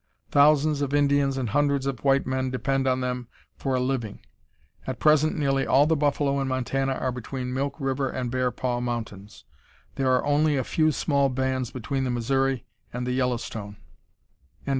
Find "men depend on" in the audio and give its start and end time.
2.25-3.01